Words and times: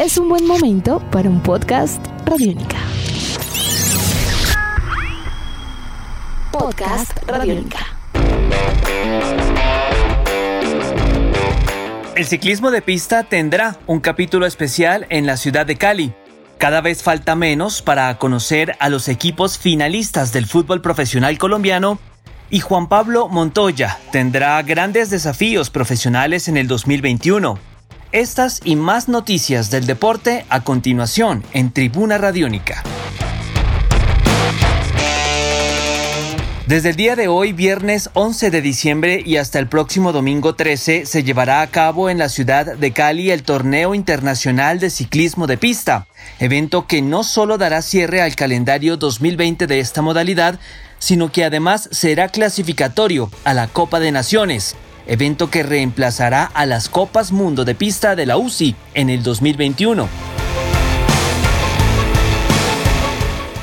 es 0.00 0.16
un 0.16 0.30
buen 0.30 0.46
momento 0.46 0.98
para 1.10 1.28
un 1.28 1.42
podcast 1.42 2.02
Radiónica. 2.24 2.78
Podcast 6.50 7.12
Radiónica. 7.26 7.80
El 12.16 12.24
ciclismo 12.24 12.70
de 12.70 12.80
pista 12.80 13.24
tendrá 13.24 13.76
un 13.86 14.00
capítulo 14.00 14.46
especial 14.46 15.06
en 15.10 15.26
la 15.26 15.36
ciudad 15.36 15.66
de 15.66 15.76
Cali. 15.76 16.14
Cada 16.56 16.80
vez 16.80 17.02
falta 17.02 17.36
menos 17.36 17.82
para 17.82 18.16
conocer 18.16 18.76
a 18.80 18.88
los 18.88 19.06
equipos 19.06 19.58
finalistas 19.58 20.32
del 20.32 20.46
fútbol 20.46 20.80
profesional 20.80 21.36
colombiano 21.36 21.98
y 22.48 22.60
Juan 22.60 22.88
Pablo 22.88 23.28
Montoya 23.28 23.98
tendrá 24.12 24.62
grandes 24.62 25.10
desafíos 25.10 25.68
profesionales 25.68 26.48
en 26.48 26.56
el 26.56 26.68
2021. 26.68 27.69
Estas 28.12 28.60
y 28.64 28.74
más 28.74 29.08
noticias 29.08 29.70
del 29.70 29.86
deporte 29.86 30.44
a 30.48 30.64
continuación 30.64 31.44
en 31.52 31.70
Tribuna 31.70 32.18
Radiónica. 32.18 32.82
Desde 36.66 36.90
el 36.90 36.96
día 36.96 37.14
de 37.14 37.28
hoy, 37.28 37.52
viernes 37.52 38.10
11 38.14 38.50
de 38.50 38.62
diciembre 38.62 39.22
y 39.24 39.36
hasta 39.36 39.60
el 39.60 39.68
próximo 39.68 40.12
domingo 40.12 40.56
13, 40.56 41.06
se 41.06 41.22
llevará 41.22 41.62
a 41.62 41.68
cabo 41.68 42.10
en 42.10 42.18
la 42.18 42.28
ciudad 42.28 42.76
de 42.76 42.92
Cali 42.92 43.30
el 43.30 43.44
Torneo 43.44 43.94
Internacional 43.94 44.80
de 44.80 44.90
Ciclismo 44.90 45.46
de 45.46 45.56
Pista, 45.56 46.08
evento 46.40 46.88
que 46.88 47.02
no 47.02 47.22
solo 47.22 47.58
dará 47.58 47.80
cierre 47.80 48.22
al 48.22 48.34
calendario 48.34 48.96
2020 48.96 49.68
de 49.68 49.78
esta 49.78 50.02
modalidad, 50.02 50.58
sino 50.98 51.30
que 51.30 51.44
además 51.44 51.88
será 51.92 52.28
clasificatorio 52.28 53.30
a 53.44 53.54
la 53.54 53.68
Copa 53.68 54.00
de 54.00 54.10
Naciones, 54.10 54.74
evento 55.10 55.50
que 55.50 55.64
reemplazará 55.64 56.44
a 56.44 56.66
las 56.66 56.88
Copas 56.88 57.32
Mundo 57.32 57.64
de 57.64 57.74
Pista 57.74 58.14
de 58.14 58.26
la 58.26 58.36
UCI 58.36 58.76
en 58.94 59.10
el 59.10 59.24
2021. 59.24 60.08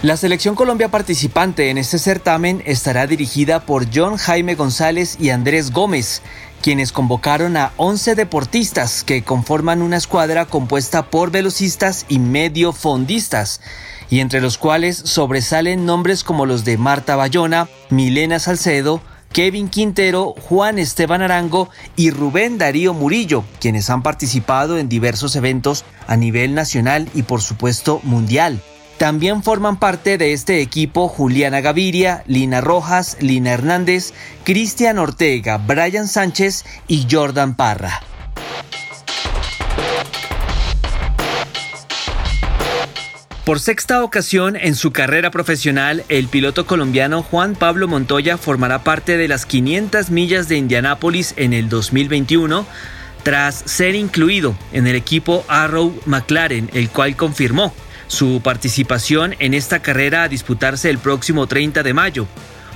La 0.00 0.16
selección 0.16 0.54
Colombia 0.54 0.90
participante 0.90 1.68
en 1.68 1.76
este 1.76 1.98
certamen 1.98 2.62
estará 2.64 3.06
dirigida 3.06 3.66
por 3.66 3.86
John 3.94 4.16
Jaime 4.16 4.54
González 4.54 5.18
y 5.20 5.30
Andrés 5.30 5.70
Gómez, 5.70 6.22
quienes 6.62 6.92
convocaron 6.92 7.58
a 7.58 7.72
11 7.76 8.14
deportistas 8.14 9.04
que 9.04 9.22
conforman 9.22 9.82
una 9.82 9.98
escuadra 9.98 10.46
compuesta 10.46 11.10
por 11.10 11.30
velocistas 11.30 12.06
y 12.08 12.20
medio 12.20 12.72
fondistas, 12.72 13.60
y 14.08 14.20
entre 14.20 14.40
los 14.40 14.56
cuales 14.56 14.96
sobresalen 14.96 15.84
nombres 15.84 16.24
como 16.24 16.46
los 16.46 16.64
de 16.64 16.78
Marta 16.78 17.16
Bayona, 17.16 17.68
Milena 17.90 18.38
Salcedo, 18.38 19.02
Kevin 19.34 19.68
Quintero, 19.68 20.32
Juan 20.48 20.78
Esteban 20.78 21.20
Arango 21.20 21.68
y 21.96 22.10
Rubén 22.10 22.56
Darío 22.56 22.94
Murillo, 22.94 23.42
quienes 23.60 23.90
han 23.90 24.04
participado 24.04 24.78
en 24.78 24.88
diversos 24.88 25.34
eventos 25.34 25.84
a 26.06 26.16
nivel 26.16 26.54
nacional 26.54 27.08
y 27.14 27.24
por 27.24 27.42
supuesto 27.42 28.00
mundial. 28.04 28.60
También 28.96 29.42
forman 29.42 29.80
parte 29.80 30.18
de 30.18 30.34
este 30.34 30.60
equipo 30.60 31.08
Juliana 31.08 31.60
Gaviria, 31.60 32.22
Lina 32.28 32.60
Rojas, 32.60 33.16
Lina 33.18 33.50
Hernández, 33.50 34.12
Cristian 34.44 35.00
Ortega, 35.00 35.58
Brian 35.58 36.06
Sánchez 36.06 36.64
y 36.86 37.08
Jordan 37.10 37.56
Parra. 37.56 38.02
Por 43.44 43.60
sexta 43.60 44.02
ocasión 44.02 44.56
en 44.56 44.74
su 44.74 44.90
carrera 44.90 45.30
profesional, 45.30 46.02
el 46.08 46.28
piloto 46.28 46.64
colombiano 46.64 47.22
Juan 47.22 47.54
Pablo 47.56 47.86
Montoya 47.86 48.38
formará 48.38 48.82
parte 48.84 49.18
de 49.18 49.28
las 49.28 49.44
500 49.44 50.08
millas 50.08 50.48
de 50.48 50.56
Indianápolis 50.56 51.34
en 51.36 51.52
el 51.52 51.68
2021, 51.68 52.66
tras 53.22 53.56
ser 53.66 53.96
incluido 53.96 54.56
en 54.72 54.86
el 54.86 54.96
equipo 54.96 55.44
Arrow 55.48 55.94
McLaren, 56.06 56.70
el 56.72 56.88
cual 56.88 57.16
confirmó 57.16 57.74
su 58.06 58.40
participación 58.42 59.34
en 59.40 59.52
esta 59.52 59.80
carrera 59.80 60.22
a 60.22 60.28
disputarse 60.28 60.88
el 60.88 60.96
próximo 60.96 61.46
30 61.46 61.82
de 61.82 61.92
mayo. 61.92 62.26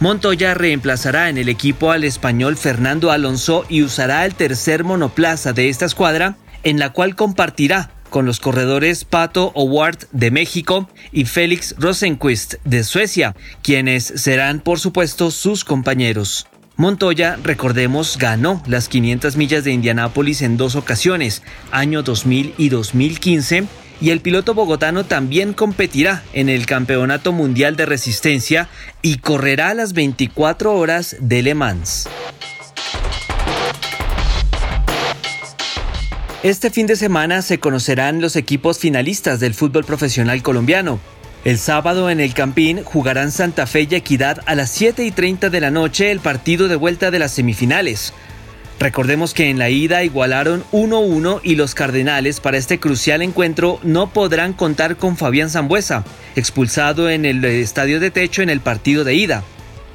Montoya 0.00 0.54
reemplazará 0.54 1.28
en 1.28 1.38
el 1.38 1.48
equipo 1.48 1.92
al 1.92 2.02
español 2.02 2.56
Fernando 2.56 3.12
Alonso 3.12 3.64
y 3.68 3.84
usará 3.84 4.26
el 4.26 4.34
tercer 4.34 4.82
monoplaza 4.82 5.52
de 5.52 5.68
esta 5.68 5.84
escuadra, 5.84 6.34
en 6.64 6.80
la 6.80 6.90
cual 6.90 7.14
compartirá 7.14 7.90
con 8.16 8.24
los 8.24 8.40
corredores 8.40 9.04
Pato 9.04 9.52
Howard 9.54 10.08
de 10.10 10.30
México 10.30 10.88
y 11.12 11.26
Félix 11.26 11.74
Rosenquist 11.76 12.54
de 12.64 12.82
Suecia, 12.82 13.36
quienes 13.60 14.04
serán 14.04 14.60
por 14.60 14.80
supuesto 14.80 15.30
sus 15.30 15.66
compañeros. 15.66 16.46
Montoya, 16.76 17.36
recordemos, 17.44 18.16
ganó 18.16 18.62
las 18.66 18.88
500 18.88 19.36
millas 19.36 19.64
de 19.64 19.72
Indianápolis 19.72 20.40
en 20.40 20.56
dos 20.56 20.76
ocasiones, 20.76 21.42
año 21.72 22.02
2000 22.02 22.54
y 22.56 22.70
2015, 22.70 23.66
y 24.00 24.08
el 24.08 24.22
piloto 24.22 24.54
bogotano 24.54 25.04
también 25.04 25.52
competirá 25.52 26.22
en 26.32 26.48
el 26.48 26.64
Campeonato 26.64 27.32
Mundial 27.32 27.76
de 27.76 27.84
Resistencia 27.84 28.70
y 29.02 29.18
correrá 29.18 29.74
las 29.74 29.92
24 29.92 30.74
horas 30.74 31.16
de 31.20 31.42
Le 31.42 31.54
Mans. 31.54 32.08
Este 36.42 36.70
fin 36.70 36.86
de 36.86 36.96
semana 36.96 37.40
se 37.40 37.58
conocerán 37.58 38.20
los 38.20 38.36
equipos 38.36 38.78
finalistas 38.78 39.40
del 39.40 39.54
fútbol 39.54 39.84
profesional 39.84 40.42
colombiano. 40.42 41.00
El 41.44 41.58
sábado 41.58 42.10
en 42.10 42.20
el 42.20 42.34
Campín 42.34 42.82
jugarán 42.84 43.32
Santa 43.32 43.66
Fe 43.66 43.88
y 43.90 43.94
Equidad 43.94 44.42
a 44.44 44.54
las 44.54 44.70
7 44.70 45.02
y 45.04 45.10
30 45.12 45.48
de 45.48 45.60
la 45.60 45.70
noche 45.70 46.10
el 46.10 46.20
partido 46.20 46.68
de 46.68 46.76
vuelta 46.76 47.10
de 47.10 47.18
las 47.18 47.32
semifinales. 47.32 48.12
Recordemos 48.78 49.32
que 49.32 49.48
en 49.48 49.58
la 49.58 49.70
ida 49.70 50.04
igualaron 50.04 50.62
1-1 50.72 51.40
y 51.42 51.54
los 51.54 51.74
Cardenales 51.74 52.40
para 52.40 52.58
este 52.58 52.78
crucial 52.78 53.22
encuentro 53.22 53.80
no 53.82 54.10
podrán 54.10 54.52
contar 54.52 54.96
con 54.96 55.16
Fabián 55.16 55.48
Zambuesa, 55.48 56.04
expulsado 56.36 57.08
en 57.08 57.24
el 57.24 57.42
estadio 57.46 57.98
de 57.98 58.10
techo 58.10 58.42
en 58.42 58.50
el 58.50 58.60
partido 58.60 59.04
de 59.04 59.14
ida. 59.14 59.42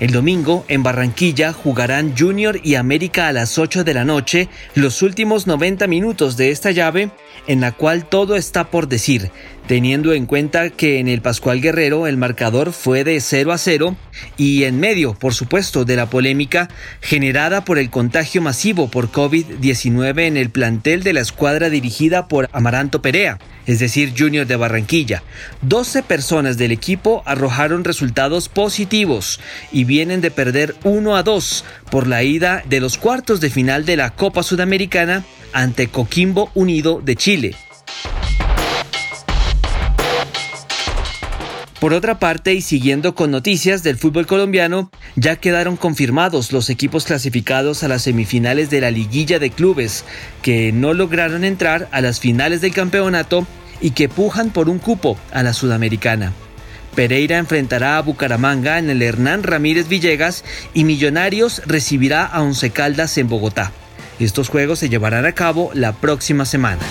El 0.02 0.14
domingo, 0.14 0.66
en 0.68 0.82
Barranquilla, 0.82 1.54
jugarán 1.54 2.18
Junior 2.18 2.60
y 2.64 2.74
América 2.74 3.28
a 3.28 3.34
las 3.34 3.60
8 3.60 3.84
de 3.84 3.94
la 3.94 4.04
noche, 4.04 4.50
los 4.74 5.04
últimos 5.04 5.46
90 5.46 5.86
minutos 5.86 6.38
de 6.38 6.50
esta 6.50 6.72
llave, 6.72 7.12
en 7.46 7.62
la 7.62 7.72
cual 7.72 8.10
todo 8.10 8.36
está 8.36 8.72
por 8.72 8.88
decir, 8.88 9.30
teniendo 9.72 10.12
en 10.12 10.26
cuenta 10.26 10.70
que 10.70 11.00
en 11.00 11.08
el 11.08 11.22
Pascual 11.22 11.62
Guerrero 11.62 12.06
el 12.06 12.18
marcador 12.18 12.74
fue 12.74 13.06
de 13.06 13.22
0 13.22 13.54
a 13.54 13.58
0 13.58 13.96
y 14.36 14.66
en 14.66 14.82
medio, 14.82 15.14
por 15.14 15.34
supuesto, 15.34 15.86
de 15.86 15.96
la 15.96 16.10
polémica 16.10 16.68
generada 17.00 17.64
por 17.64 17.80
el 17.80 17.90
contagio 17.90 18.42
masivo 18.42 18.92
por 18.92 19.14
COVID-19 19.14 20.28
en 20.28 20.36
el 20.36 20.50
plantel 20.50 21.04
de 21.04 21.14
la 21.14 21.22
escuadra 21.22 21.70
dirigida 21.70 22.28
por 22.28 22.50
Amaranto 22.52 23.02
Perea 23.02 23.40
es 23.66 23.80
decir, 23.80 24.14
Junior 24.18 24.46
de 24.46 24.58
Barranquilla. 24.58 25.24
12 25.62 26.04
personas 26.04 26.58
del 26.58 26.74
equipo 26.74 27.24
arrojaron 27.26 27.86
resultados 27.86 28.50
positivos 28.50 29.40
y 29.72 29.86
vienen 29.86 30.20
de 30.20 30.32
perder 30.32 30.76
1 30.84 31.16
a 31.16 31.24
2 31.24 31.64
por 31.90 32.08
la 32.08 32.24
ida 32.24 32.62
de 32.68 32.82
los 32.82 32.98
cuartos 32.98 33.40
de 33.40 33.50
final 33.50 33.86
de 33.86 33.96
la 33.96 34.10
Copa 34.10 34.44
Sudamericana 34.44 35.24
ante 35.54 35.88
Coquimbo 35.88 36.52
Unido 36.56 37.02
de 37.02 37.16
Chile. 37.16 37.56
Por 41.82 41.96
otra 41.96 42.20
parte, 42.20 42.54
y 42.54 42.62
siguiendo 42.62 43.16
con 43.16 43.32
noticias 43.32 43.82
del 43.82 43.98
fútbol 43.98 44.28
colombiano, 44.28 44.92
ya 45.16 45.38
quedaron 45.38 45.78
confirmados 45.78 46.52
los 46.52 46.70
equipos 46.70 47.06
clasificados 47.06 47.82
a 47.82 47.88
las 47.88 48.04
semifinales 48.04 48.70
de 48.70 48.82
la 48.82 48.92
liguilla 48.92 49.40
de 49.40 49.50
clubes, 49.50 50.06
que 50.44 50.72
no 50.72 50.94
lograron 50.94 51.44
entrar 51.44 51.90
a 51.92 52.02
las 52.02 52.20
finales 52.20 52.62
del 52.62 52.72
campeonato 52.72 53.48
y 53.82 53.92
que 53.92 54.10
pujan 54.10 54.52
por 54.52 54.70
un 54.70 54.78
cupo 54.78 55.18
a 55.32 55.42
la 55.42 55.54
sudamericana. 55.54 56.34
Pereira 56.94 57.40
enfrentará 57.40 57.98
a 57.98 58.02
Bucaramanga 58.04 58.78
en 58.78 58.92
el 58.92 59.02
Hernán 59.02 59.42
Ramírez 59.42 59.88
Villegas 59.88 60.44
y 60.76 60.84
Millonarios 60.84 61.64
recibirá 61.66 62.26
a 62.26 62.44
Once 62.44 62.70
Caldas 62.70 63.18
en 63.18 63.28
Bogotá. 63.28 63.72
Estos 64.20 64.50
juegos 64.50 64.78
se 64.78 64.90
llevarán 64.90 65.26
a 65.26 65.32
cabo 65.32 65.72
la 65.74 65.94
próxima 65.94 66.46
semana. 66.46 66.84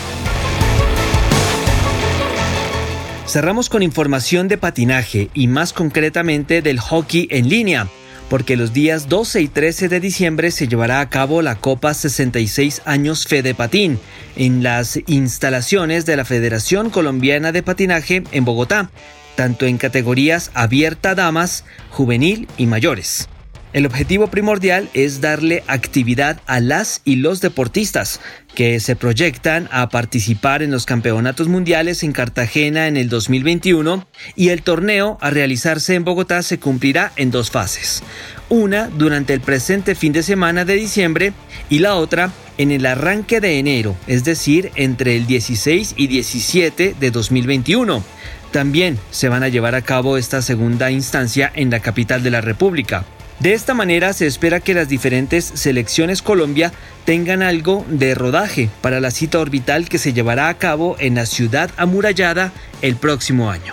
Cerramos 3.31 3.69
con 3.69 3.85
información 3.85 4.49
de 4.49 4.59
patinaje 4.59 5.31
y 5.35 5.47
más 5.47 5.73
concretamente 5.73 6.63
del 6.63 6.81
hockey 6.81 7.29
en 7.31 7.49
línea, 7.49 7.87
porque 8.29 8.57
los 8.57 8.73
días 8.73 9.09
12 9.09 9.43
y 9.43 9.47
13 9.47 9.89
de 9.89 10.01
diciembre 10.01 10.51
se 10.51 10.67
llevará 10.67 10.99
a 10.99 11.09
cabo 11.11 11.41
la 11.41 11.55
Copa 11.55 11.95
66 11.95 12.83
años 12.87 13.29
Fede 13.29 13.55
Patín 13.55 14.01
en 14.35 14.65
las 14.65 14.99
instalaciones 15.07 16.07
de 16.07 16.17
la 16.17 16.25
Federación 16.25 16.91
Colombiana 16.91 17.53
de 17.53 17.63
Patinaje 17.63 18.25
en 18.33 18.45
Bogotá, 18.45 18.91
tanto 19.37 19.65
en 19.65 19.79
categorías 19.79 20.51
abierta 20.55 21.15
damas, 21.15 21.65
juvenil 21.91 22.49
y 22.57 22.67
mayores. 22.67 23.29
El 23.73 23.87
objetivo 23.87 24.27
primordial 24.27 24.89
es 24.95 25.21
darle 25.21 25.63
actividad 25.69 26.41
a 26.47 26.59
las 26.59 27.03
y 27.05 27.17
los 27.17 27.41
deportistas 27.41 28.21
que 28.57 28.81
se 28.81 28.97
proyectan 28.97 29.69
a 29.71 29.89
participar 29.91 30.65
en 30.65 30.73
los 30.73 30.87
campeonatos 30.87 31.47
mundiales 31.47 32.03
en 32.03 32.11
Cartagena 32.11 32.89
en 32.89 32.97
el 32.97 33.09
2021 33.09 34.09
y 34.35 34.49
el 34.49 34.63
torneo 34.63 35.19
a 35.21 35.31
realizarse 35.31 35.95
en 35.95 36.03
Bogotá 36.03 36.43
se 36.43 36.59
cumplirá 36.59 37.13
en 37.15 37.31
dos 37.31 37.53
fases. 37.53 38.03
Una 38.49 38.89
durante 38.89 39.35
el 39.35 39.41
presente 39.41 39.95
fin 39.95 40.13
de 40.13 40.25
semana 40.25 40.65
de 40.65 40.75
diciembre 40.75 41.33
y 41.69 41.79
la 41.79 41.95
otra 41.95 42.33
en 42.59 42.73
el 42.73 42.85
arranque 42.85 43.41
de 43.41 43.61
enero, 43.61 43.97
es 44.09 44.25
decir, 44.25 44.73
entre 44.75 45.17
el 45.17 45.29
16 45.29 45.95
y 45.97 46.09
17 46.09 46.97
de 46.99 47.11
2021. 47.13 48.03
También 48.51 48.99
se 49.13 49.29
van 49.29 49.45
a 49.45 49.49
llevar 49.49 49.77
a 49.77 49.83
cabo 49.83 50.17
esta 50.17 50.43
segunda 50.43 50.91
instancia 50.91 51.53
en 51.55 51.71
la 51.71 51.79
capital 51.79 52.25
de 52.25 52.33
la 52.33 52.41
República. 52.41 53.05
De 53.41 53.55
esta 53.55 53.73
manera 53.73 54.13
se 54.13 54.27
espera 54.27 54.61
que 54.61 54.75
las 54.75 54.89
diferentes 54.89 55.45
selecciones 55.55 56.21
Colombia 56.21 56.73
tengan 57.07 57.43
algo 57.43 57.87
de 57.89 58.15
rodaje 58.15 58.69
para 58.83 59.01
la 59.01 59.11
cita 59.11 59.39
orbital 59.39 59.89
que 59.89 59.97
se 59.97 60.13
llevará 60.13 60.49
a 60.51 60.59
cabo 60.59 60.97
en 60.99 61.15
la 61.15 61.25
ciudad 61.25 61.71
amurallada 61.79 62.53
el 62.83 62.97
próximo 62.97 63.51
año. 63.51 63.73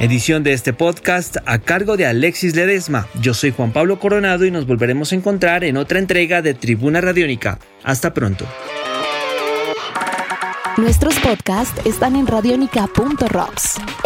Edición 0.00 0.42
de 0.42 0.52
este 0.52 0.72
podcast 0.72 1.36
a 1.46 1.58
cargo 1.58 1.96
de 1.96 2.06
Alexis 2.06 2.54
Ledesma. 2.54 3.06
Yo 3.20 3.32
soy 3.32 3.52
Juan 3.52 3.72
Pablo 3.72 4.00
Coronado 4.00 4.44
y 4.44 4.50
nos 4.50 4.66
volveremos 4.66 5.12
a 5.12 5.16
encontrar 5.16 5.62
en 5.64 5.76
otra 5.76 6.00
entrega 6.00 6.42
de 6.42 6.54
Tribuna 6.54 7.00
Radiónica. 7.00 7.58
Hasta 7.84 8.12
pronto. 8.12 8.44
Nuestros 10.76 11.18
podcasts 11.18 11.84
están 11.84 12.14
en 12.14 12.28
radionica.rocks, 12.28 13.80